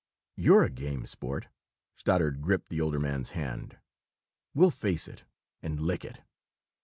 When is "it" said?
5.07-5.25, 6.03-6.21